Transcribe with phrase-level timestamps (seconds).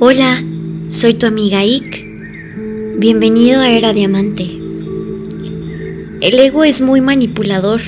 [0.00, 0.44] Hola,
[0.86, 2.06] soy tu amiga Ick.
[2.98, 4.44] Bienvenido a Era Diamante.
[6.20, 7.80] El ego es muy manipulador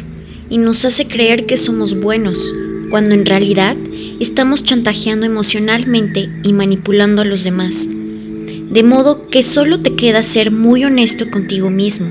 [0.48, 2.52] y nos hace creer que somos buenos,
[2.90, 3.76] cuando en realidad
[4.18, 7.88] estamos chantajeando emocionalmente y manipulando a los demás.
[7.88, 12.10] De modo que solo te queda ser muy honesto contigo mismo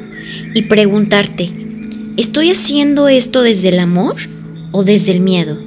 [0.56, 1.52] y preguntarte,
[2.16, 4.16] ¿estoy haciendo esto desde el amor
[4.72, 5.60] o desde el miedo?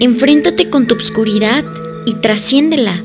[0.00, 1.64] Enfréntate con tu obscuridad
[2.06, 3.04] y trasciéndela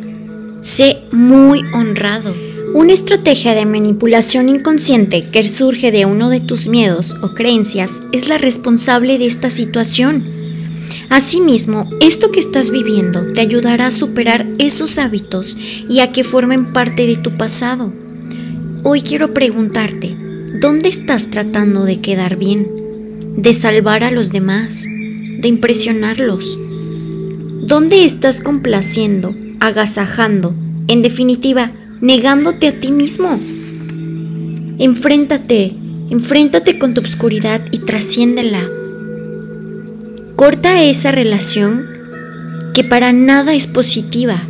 [0.61, 2.35] Sé muy honrado.
[2.75, 8.29] Una estrategia de manipulación inconsciente que surge de uno de tus miedos o creencias es
[8.29, 10.23] la responsable de esta situación.
[11.09, 15.57] Asimismo, esto que estás viviendo te ayudará a superar esos hábitos
[15.89, 17.91] y a que formen parte de tu pasado.
[18.83, 20.15] Hoy quiero preguntarte,
[20.59, 22.67] ¿dónde estás tratando de quedar bien?
[23.35, 24.85] ¿De salvar a los demás?
[24.85, 26.59] ¿De impresionarlos?
[27.63, 30.55] ¿Dónde estás complaciendo agasajando,
[30.87, 33.39] en definitiva, negándote a ti mismo.
[34.79, 35.75] Enfréntate,
[36.09, 38.67] enfréntate con tu obscuridad y trasciéndela.
[40.35, 41.85] Corta esa relación
[42.73, 44.41] que para nada es positiva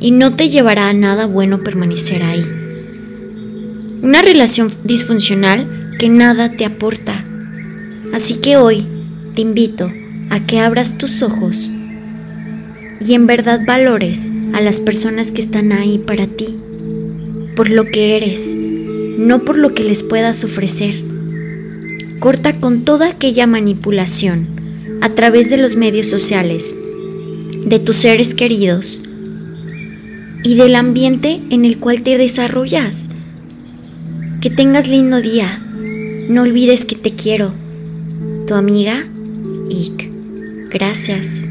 [0.00, 2.44] y no te llevará a nada bueno permanecer ahí.
[4.00, 7.22] Una relación disfuncional que nada te aporta.
[8.14, 8.86] Así que hoy
[9.34, 9.92] te invito
[10.30, 11.70] a que abras tus ojos
[13.06, 16.56] y en verdad valores a las personas que están ahí para ti,
[17.54, 20.94] por lo que eres, no por lo que les puedas ofrecer.
[22.20, 24.48] Corta con toda aquella manipulación
[25.02, 26.74] a través de los medios sociales,
[27.66, 29.02] de tus seres queridos
[30.42, 33.10] y del ambiente en el cual te desarrollas.
[34.40, 35.60] Que tengas lindo día.
[36.28, 37.54] No olvides que te quiero.
[38.46, 39.06] Tu amiga,
[39.70, 40.10] Ick.
[40.70, 41.46] Gracias.